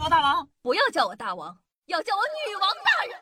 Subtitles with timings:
[0.00, 3.18] 我大王，不要叫我大王，要叫我女王大人。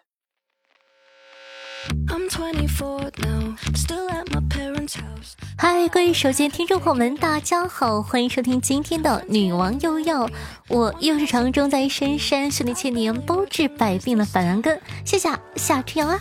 [5.57, 10.29] 嗨，各位手机听众朋友们，大家好，欢迎收听今天的女王又要，
[10.69, 16.21] 我又是常中在深山修炼千年，包治百病的反然根，谢谢夏之阳啊。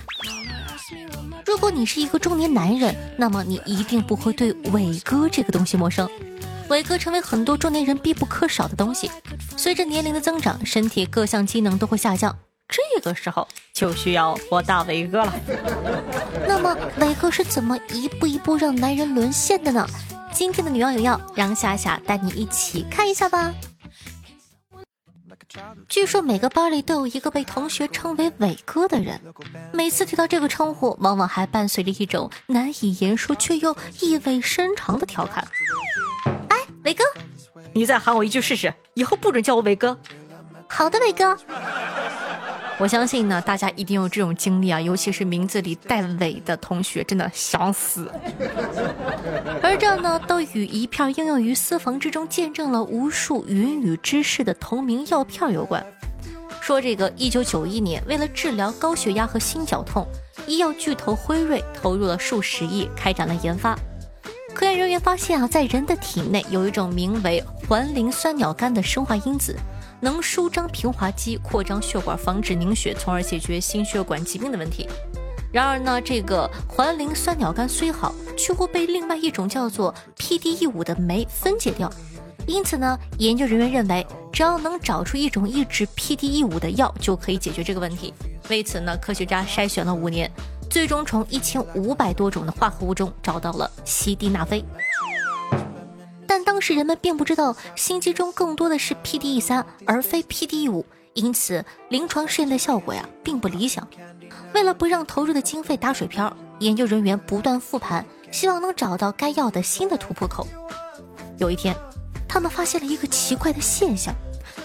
[1.46, 6.10] 如果你是一个中年男人，那么你一定不会对伟哥这个东西陌生。
[6.70, 9.10] 伟哥成为很多中年人必不可少的东西。
[9.56, 12.36] 随着年龄的增长，身体各项机能都会下降，
[12.68, 15.34] 这个时候就需要我大伟哥了。
[16.48, 19.88] 那么伟哥是怎么一步一步让男人沦陷的呢？
[20.34, 23.54] 今天的女网友要让夏夏带你一起看一下吧。
[25.88, 29.22] 据说每个班里都有一个被同学称为伟哥的人，
[29.72, 35.48] 每次提到这个称呼，往往还伴随着一种难以言说却又意味深长的调侃。
[36.86, 37.04] 哎，伟哥，
[37.74, 39.98] 你再喊我一句试试，以后不准叫我伟哥。
[40.68, 41.36] 好的，伟哥。
[42.78, 48.12] 我相信呢，大家一定有这种经历啊，尤其是名字里带“伟”的同学，真的想死。
[49.64, 55.84] 而这呢，都与一片应用于私房之中，见证了无数云雨之事的同名药片有关。
[56.62, 60.06] 说这个，一九九一年，为了治疗高血压和心绞痛，
[60.46, 63.76] 医药巨头辉瑞投入了数十亿，开展了研发。
[64.56, 69.54] 科研人员发现啊，在人的体内有一种名为环磷酸鸟苷的生化因子。
[70.00, 74.88] 能舒张平滑肌，扩张血管，防止凝血，从而解决心血管疾病的问题。
[75.52, 81.92] 然而呢，这个环磷酸鸟苷虽好，却会被另外一种叫做 PDE 五的酶分解掉。
[82.48, 88.14] 因此呢，研究人员认为，只要能找出一种抑制 PDE 五的药，就可以解决这个问题。
[88.50, 90.32] 为此呢，科学家筛选了五年，
[90.76, 94.62] 最终从一千五百多种的化合物中找到了西地那非。
[96.28, 103.88] 但当时人们并不知道心肌中更多的是 PDE 三而非 PDE 五，因此临床试验的效果呀并不理想。
[104.54, 110.46] 为了不让投入的经费打水漂，研究人员不断复盘，希望能找到该药的新的突破口。
[111.38, 111.74] 有一天，
[112.28, 114.14] 他们发现了一个奇怪的现象，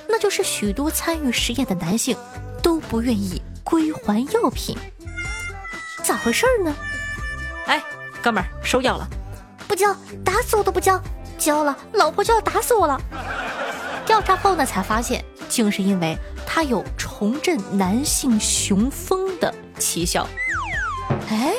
[0.09, 2.17] 那就是许多参与实验的男性
[2.61, 4.77] 都不愿意归还药品。
[6.11, 6.75] 咋回事呢？
[7.67, 7.81] 哎，
[8.21, 9.09] 哥们儿，收药了？
[9.69, 9.95] 不交，
[10.25, 11.01] 打死我都不交。
[11.39, 13.01] 交了，老婆就要打死我了。
[14.05, 20.27] 调查后呢，才发现竟是因为他有重振男性雄风的奇效。
[21.29, 21.55] 哎，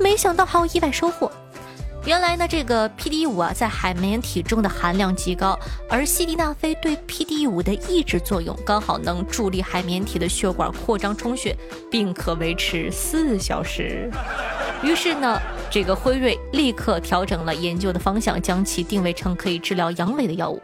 [0.00, 1.30] 没想到还有意外收获。
[2.04, 5.56] 原来呢，这个 PDE 五啊，在海绵体中的含量极高，
[5.88, 11.56] 而西地那非对 PDE 五的抑制作用刚好能助力海绵体的血管扩张充血，
[11.88, 14.10] 并可维持四小时。
[14.82, 20.60] 于是呢，这个辉瑞立刻调整了研究的方向，将其定位成可以治疗阳痿的药物。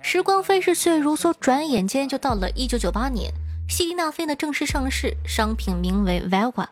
[0.00, 3.30] 时光飞逝，岁月如梭，转眼间就到了一九九八年，
[3.68, 6.66] 西地那非呢正式上市，商品名为 Viagra，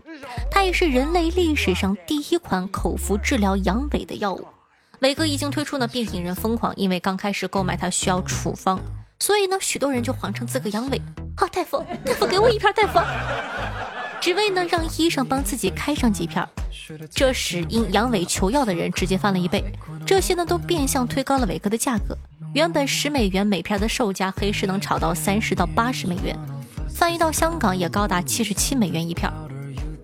[0.50, 4.46] 它也是人类历史上第一款口服治疗阳痿的药物。
[5.00, 8.78] 伟哥一经推出呢，便引人疯狂，因为刚开始购买它需要处方，
[9.18, 11.00] 所以呢，许多人就谎称自个阳痿。
[11.36, 13.00] 好，大夫，大夫给我一片，大夫。
[14.20, 16.48] 只为呢让医生帮自己开上几片，
[17.10, 19.62] 这使因阳痿求药的人直接翻了一倍。
[20.06, 22.16] 这些呢都变相推高了伟哥的价格，
[22.54, 26.38] 原本十美元每片的售价，黑市能炒到三十到八十美元，
[26.94, 29.30] 翻译到香港也高达七十七美元一片。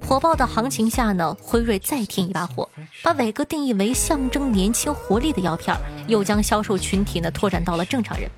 [0.06, 2.68] 火爆的行情下呢，辉瑞再添一把火，
[3.00, 5.74] 把伟哥定义为象征年轻活力的药片，
[6.08, 8.28] 又将销售群体呢拓展到了正常人。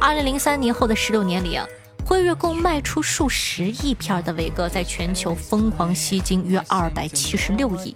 [0.00, 1.66] 二零零三年后的十六年里啊。
[2.08, 7.92] 辉瑞共卖出数十亿片的伟哥，在全球疯狂吸金约二百七十六亿，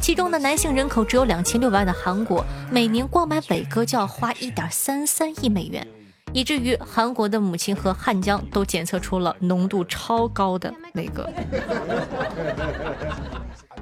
[0.00, 5.86] 其中的男性人口只有两千六百万的韩国，每年光买伟哥就要花一点三三亿美元，
[6.34, 11.32] 以至于韩国的母亲和汉江都检测出了浓度超高的那个。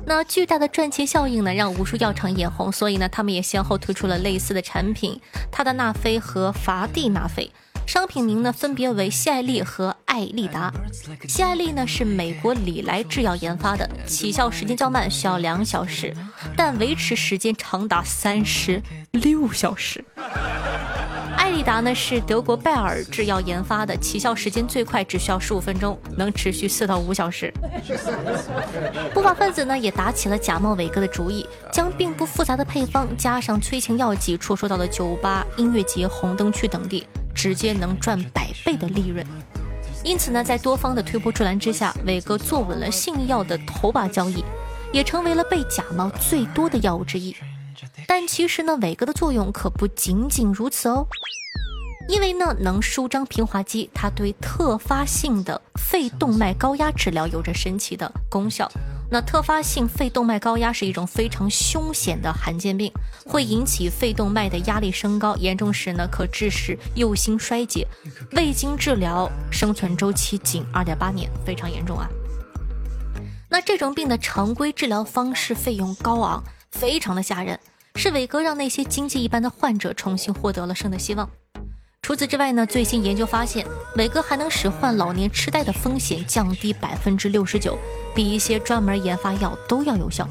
[0.05, 5.19] 那巨大的赚钱效应呢，让无数药厂眼红，所以呢，他们也先后推出了类似的产品，
[5.51, 7.51] 他的纳非和伐地纳非。
[7.85, 10.73] 商品名呢分别为西艾利和艾利达。
[11.27, 16.15] 西艾利呢是美国礼来制药研发的，起效时间较慢，需要两小时，
[16.57, 20.05] 但维持时间长达三十六小时。
[21.53, 27.53] 利达呢是德国拜耳制药研发的，起效时间最快只需要十五分钟，能持续四到五小时。
[29.13, 37.07] 不法分子呢也打起了假冒伟哥的主意，将并不复杂的配方加上催情药剂，出售到了酒吧、音乐节、红灯区等地。
[37.35, 39.27] 直接能赚百倍的利润，
[40.05, 44.45] 因此呢，在多方的推波助澜之下，伟哥坐稳了性药的头把交椅，
[44.93, 47.35] 也成为了被假冒最多的药物之一。
[48.07, 51.07] 但其实呢，伟哥的作用可不仅仅如此哦。
[52.13, 58.71] 因为呢能舒张平滑肌，它对特发性的肺动脉高压治疗有着神奇的功效。
[59.11, 62.93] 那特发性肺动脉高压是一种非常凶险的罕见病，
[63.27, 67.89] 会引起肺动脉的压力升高，严重时呢可致使右心衰竭，
[68.33, 72.07] 未经治疗生存周期仅二点八年，非常严重啊。
[73.49, 77.59] 那这种病的常规治疗方式费用高昂，非常的吓人，
[77.97, 81.27] 是伟哥让那些经济一般的患者重新获得了生的希望。
[82.05, 83.65] 除此之外呢，最新研究发现，
[83.95, 87.79] 伟哥还能使患老年痴呆的风险降低百分之六十九，
[88.13, 90.29] 比一些专门研发药都要有效。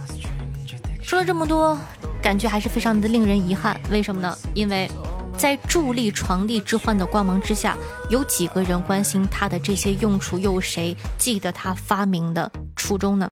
[1.01, 1.77] 说了这么多，
[2.21, 3.79] 感觉还是非常的令人遗憾。
[3.89, 4.37] 为什么呢？
[4.53, 4.91] 因为，
[5.37, 7.77] 在助力床地之患的光芒之下，
[8.09, 13.29] 有几个人关心他的这些用处，又有谁记得他发明的初衷呢？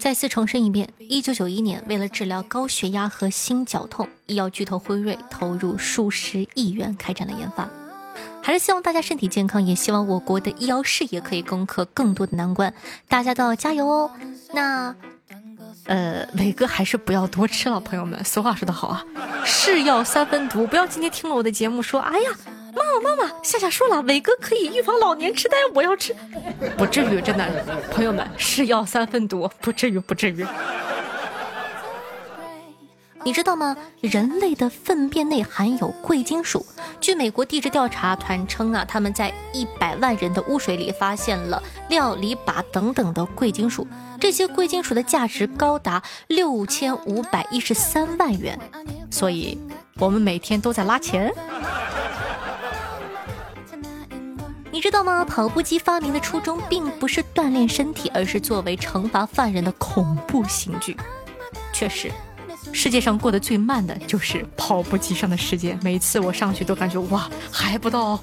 [0.00, 7.68] 再次重申一遍，一九九一年，为了治疗高血压和心绞痛，医药巨头辉瑞投入数十亿元开展了研发。
[8.42, 12.72] 还是希望大家身体健康，也希望我国的医药事业可以攻克更多的难关，
[13.08, 14.10] 大家都要加油哦。
[14.52, 14.94] 那，
[15.84, 18.22] 呃，伟哥还是不要多吃了，朋友们。
[18.24, 19.04] 俗话说得好啊，
[19.44, 22.30] 是药三分毒，不要今天听了我的节目说，哎呀。
[22.78, 26.14] 妈妈，妈妈，夏夏说了，伟哥可以预防老年痴呆，我要吃，
[26.76, 27.44] 不至于，真的，
[27.92, 30.46] 朋友们，是药三分毒， 不至于，不至于。
[33.24, 33.76] 你知道吗？
[34.00, 36.64] 人类的粪便内含有贵金属。
[37.00, 43.86] 据美国地质调查团称啊，他们在一百万人的污水里发现了料理靶等等的贵金属，
[44.20, 48.58] 这些贵金属的价值高达六千五百一十三万元，
[49.10, 49.58] 所以
[49.98, 51.30] 我们每天都在拉钱。
[54.78, 55.24] 你知道吗？
[55.24, 60.96] 跑步机发明的初衷并不是锻炼身体，而是作为惩罚犯人的恐怖刑具。
[61.72, 62.08] 确实，
[62.72, 65.76] 世界上过得最慢的就是跑步机上的时间。
[65.82, 68.22] 每次我上去都感觉哇，还不到。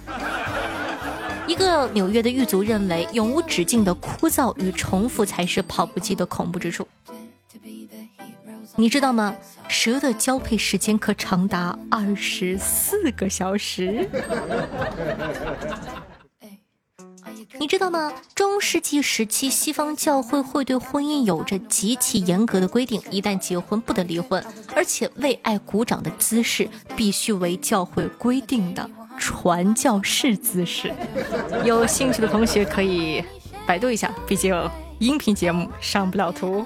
[1.46, 6.88] 一个纽约的狱卒认为，永无止境的枯燥与重复才是跑步机的恐怖之处。
[8.78, 9.36] 你知道吗？
[9.68, 14.10] 蛇的交配时间可长达二十四个小时。
[17.66, 18.14] 你知道吗？
[18.36, 24.46] 中世纪时期，西方教会会对婚姻有着极其严格的规定，一旦结婚不得离婚，
[24.76, 30.94] 而且为爱鼓掌的姿势必须为教会规定的传教士姿势。
[31.66, 33.26] 有兴趣的同学可以
[33.66, 34.54] 百度一下，毕竟
[35.00, 36.64] 音频节目上不了图。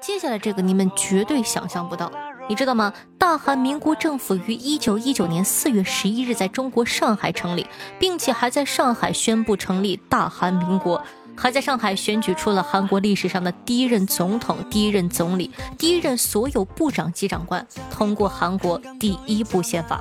[0.00, 2.10] 接下来这个你们绝对想象不到。
[2.48, 2.92] 你知道吗？
[3.18, 7.66] 大韩民国政府于一九一九年四月十一日在中国上海成立，
[7.98, 11.02] 并且还在上海宣布成立大韩民国，
[11.34, 20.00] 还在上海选举出了韩国历史上的第一任总统、第一任总理、第一任所有部长级长官，通过韩国第一部宪法。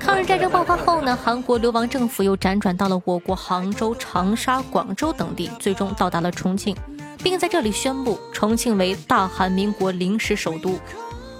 [0.00, 6.74] 抗日战争爆发后呢，韩国流亡政府又辗转到了我国杭州、长沙、广州等地，最终到达了重庆，
[7.22, 10.76] 并在这里宣布重庆为大韩民国临时首都。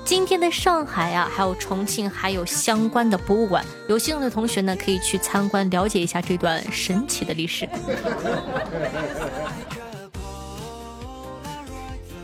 [0.07, 7.69] 今天的上海啊，还有重庆，还有相关的博物馆，有兴趣的同学呢，可以去参观了解一下这段神奇的历史。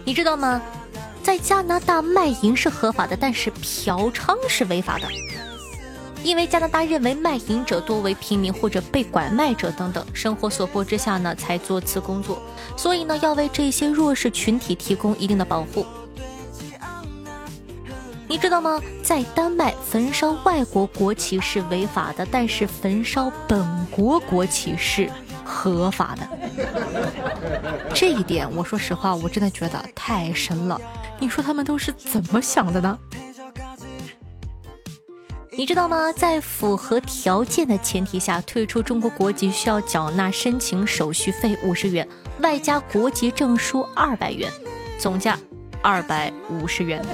[0.04, 0.62] 你知道吗？
[1.24, 5.08] 在加拿大卖淫是合法的，但是嫖娼是违法的，
[6.22, 12.40] 因为加拿大认为卖淫者多为平民或者被拐卖者等等，生活所迫之下呢才做此工作，
[12.76, 15.84] 所以呢要为这些弱势群体提供一定的保护。
[18.32, 18.80] 你知道吗？
[19.02, 25.06] 在丹麦焚烧外国国旗是违法的，但是焚烧本国国旗是
[25.44, 26.26] 合法的。
[27.92, 30.80] 这一点，我说实话，我真的觉得太神了。
[31.18, 32.98] 你说他们都是怎么想的呢？
[35.50, 36.10] 你知道吗？
[36.10, 42.08] 在符合条件的前提下，退出中国国籍需要缴纳申请手续费五十元，
[42.40, 44.50] 外加国籍证书二百元，
[44.98, 45.38] 总价。
[45.82, 47.04] 二百五十元。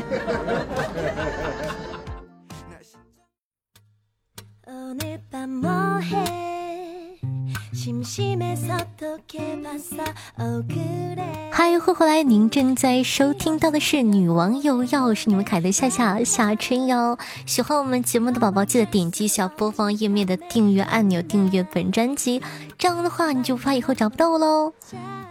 [11.51, 12.23] 嗨，欢迎回来！
[12.23, 17.19] 您正在收听到的是《女王又要》，是你们凯的夏夏夏春瑶。
[17.47, 22.43] 喜欢我们节目的宝宝，记得点击一下播放页面的订阅按钮，订阅本专辑。
[22.77, 24.73] 这样的话，你就怕以后找不到我喽。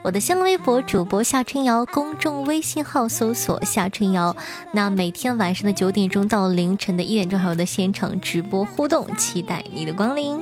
[0.03, 4.35] 我的新浪微博主播夏春瑶，公众微信号搜索夏春瑶。
[4.71, 10.41] 那每天晚上的九点钟到凌晨的一点钟，还有的现场直播互动，期待你的光临。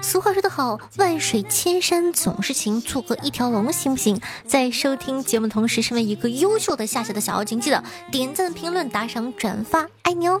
[0.00, 4.18] 俗话说得好，万水千山总是情，错过一条龙行不行？
[4.46, 10.40] 在收听节目同时，身为一个优秀的下下的小妖精，记得点赞、评论、打赏、转发，爱你哦！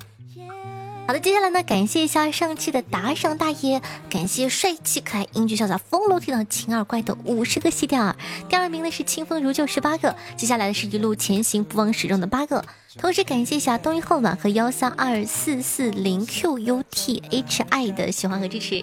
[1.06, 8.16] 好的，接下来呢，感谢一下上期的打赏大爷，感谢帅气可爱、英俊潇洒、风流倜傥、情二怪的五十个喜点儿，
[8.48, 12.64] 第二名呢是清风如旧十八个，接下来的是一路前行不忘始终的八个，
[12.96, 18.82] 同时感谢一下东一后晚和幺三二四四零 QUTHI 的喜欢和支持，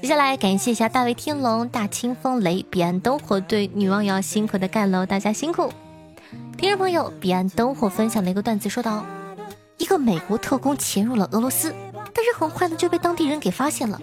[0.00, 5.70] 接下来感谢一下大卫天龙、大清风雷、彼岸灯火对女王瑶辛苦的盖楼，大家辛苦。
[6.56, 9.04] 听众朋友，彼岸灯火分享了一个段子，说道。
[9.78, 11.74] 一个美国特工潜入了俄罗斯，
[12.14, 14.00] 但是很快呢就被当地人给发现了。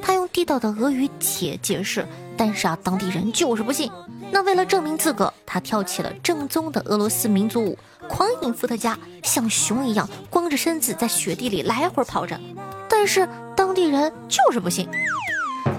[0.00, 3.90] 他用地道的俄语解解释，但是啊，当地人就是不信。
[4.30, 12.40] 那为了证明自个，他跳起了正宗的俄罗斯民族舞，狂饮伏特加，像熊一样光着身子在雪地里来回跑着。
[12.88, 14.88] 但是当地人就是不信。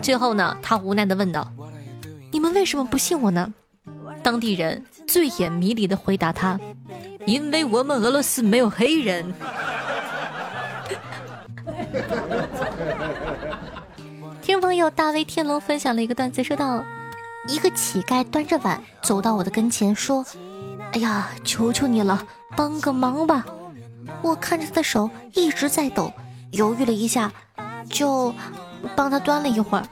[0.01, 1.51] 最后呢，他无奈地问道
[2.31, 3.53] ：“你们为什么不信我呢？”
[4.23, 6.57] 当地人醉眼迷离地回答他。
[7.25, 9.33] 因为我们俄罗斯没有黑人。
[14.41, 16.83] 听众朋友大威天龙分享了一个段子，说道：
[17.47, 20.25] 一个乞丐端着碗走到我的跟前，说
[20.91, 22.25] ：“哎呀，求求你了，
[22.55, 23.45] 帮个忙吧！”
[24.21, 26.11] 我看着他的手一直在抖，
[26.51, 27.31] 犹豫了一下，
[27.89, 28.35] 就
[28.95, 29.85] 帮他端了一会儿。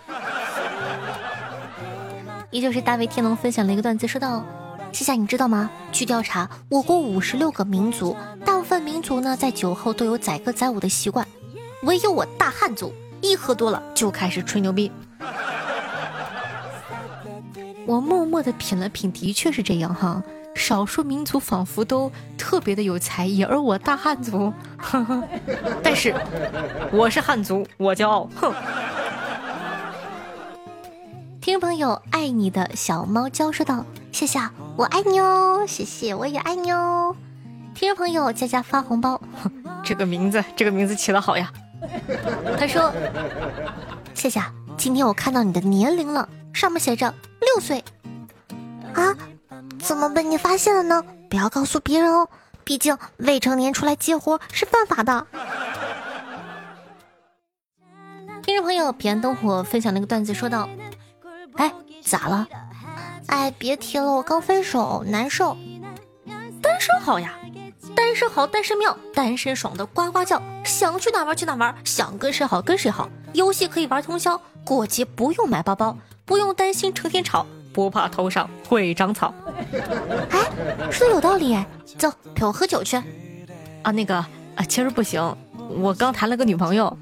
[2.49, 4.43] 依旧是大威天龙分享了一个段子，说道。
[4.91, 5.69] 谢谢，你知道吗？
[5.91, 11.25] 据调查，我国五十六个民族，大部分民族呢在酒后都有载歌载舞的习惯，
[11.83, 14.91] 唯有我大汉族，一喝多了就开始吹牛逼。
[17.87, 20.21] 我默默的品了品，的确是这样哈。
[20.53, 24.51] 少数民族仿佛都特别的有才艺，而我大汉族，
[25.81, 26.13] 但是
[26.91, 28.53] 我是汉族，我骄傲，哼。
[31.39, 34.39] 听众朋友，爱你的小猫娇说道：“谢谢，
[34.75, 37.15] 我爱你哦，谢谢，我也爱你哦。”
[37.73, 39.19] 听众朋友，佳佳发红包，
[39.83, 41.51] 这个名字，这个名字起得好呀。
[42.59, 42.91] 他说
[44.13, 44.41] ：“谢谢，
[44.77, 47.83] 今天我看到你的年龄了，上面写着六岁。
[48.93, 49.15] 啊，
[49.79, 51.03] 怎么被你发现了呢？
[51.29, 52.27] 不要告诉别人哦，
[52.63, 55.25] 毕竟未成年出来接活是犯法的。”
[58.43, 60.67] 听众朋友，彼岸灯火分享了一个段子，说道。
[61.55, 61.71] 哎，
[62.03, 62.47] 咋了？
[63.31, 65.55] 哎，别提了，我刚分手，难受。
[66.61, 67.33] 单身好呀，
[67.95, 79.33] 单身好，单身妙，单身爽的呱呱叫，想去哪玩去哪玩，想跟谁好跟谁好，游戏可以玩通宵，过节不用买包包，不用担心成天吵，不怕头上会长草。
[80.29, 80.51] 哎，
[80.91, 81.57] 说的有道理，
[81.97, 82.97] 走，陪我喝酒去。
[83.81, 84.27] 啊，那个啊，
[84.67, 85.35] 其实不行，
[85.79, 86.97] 我刚谈了个女朋友。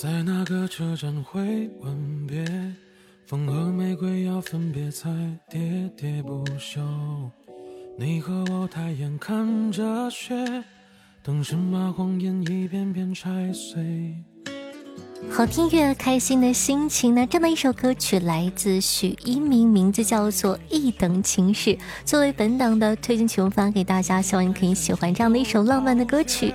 [0.00, 2.42] 在那个车站会吻别，
[3.26, 5.10] 风和玫瑰要分别才
[5.50, 6.80] 喋喋不休。
[7.98, 10.34] 你和我抬眼看着雪，
[11.22, 14.14] 等什么谎言一片片拆碎。
[15.30, 17.26] 好听乐，开心的心情呢？
[17.26, 21.74] 这么一首歌曲来自许一鸣，名字叫做《一等情事》，
[22.06, 26.54] 作为本档的推荐曲目发给大家，希望你可以喜欢这样的一首浪漫的歌曲。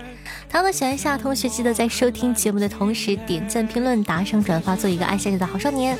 [0.55, 5.97] 同样的，喜欢下同学记得在收听节目的同时点赞、评论、打赏、转发，做一个爱夏夏的好少年。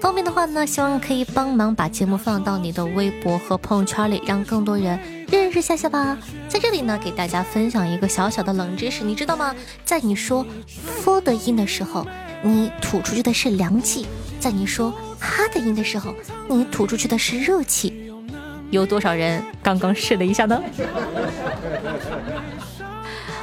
[0.00, 6.16] 方便的话呢，希望可以帮忙把节目放到你的微博和朋友圈里，让更多人认识夏夏吧。
[6.48, 9.54] 在这里呢，给大家分享一个小小的冷知识，你知道吗？
[9.84, 10.46] 在你说
[10.86, 12.06] “f” 的音的时候，
[12.40, 14.06] 你吐出去的是凉气；
[14.40, 16.14] 在你说“哈”的音的时候，
[16.48, 18.10] 你吐出去的是热气。
[18.70, 20.58] 有多少人刚刚试了一下呢？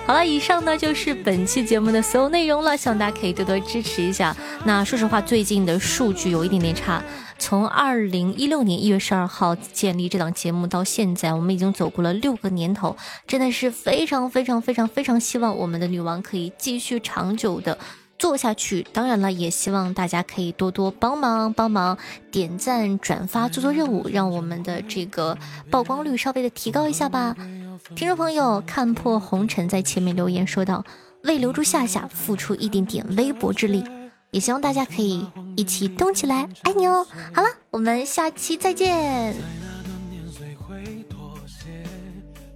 [0.10, 4.36] 好了，以上呢就是本期节目的所有内容了，希望大家可以多多支持一下。
[4.66, 7.04] 那说实话，最近的数据有一点点差。
[7.38, 12.98] 从二零一六年一月十二号建立这档节目到现在，我们已经走过了六个年头，
[13.28, 17.78] 真的是非常非常非常非常希望我们的女王可以继续长久的
[18.20, 18.86] 做下去。
[18.94, 21.98] 当然了，也希望大家可以多多帮忙帮忙
[22.30, 25.36] 点赞、转发、做做任务，让我们的这个
[25.72, 27.36] 曝光率稍微的提高一下吧。
[27.96, 30.84] 听众朋友，看破红尘在前面留言说道
[31.24, 33.84] ：“为留住夏夏，付出一点点微薄之力，
[34.32, 39.34] 也希望大家可以一起动起来，爱你哦！”好了，我们下期再见。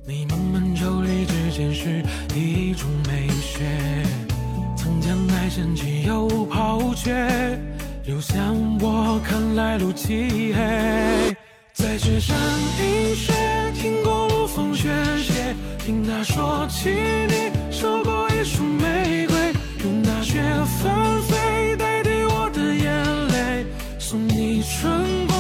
[0.05, 2.03] 你慢慢见是
[2.36, 3.33] 一种美。
[5.55, 7.13] 捡起又抛却，
[8.07, 8.33] 留下
[8.81, 11.38] 我看来路漆黑。
[11.74, 12.36] 在雪山
[12.75, 13.31] 听雪，
[13.75, 20.41] 听过路风雪飞，听他说起你，收过一束玫瑰，用大雪
[20.81, 23.67] 纷飞代替我的眼泪，
[24.00, 25.33] 送你春。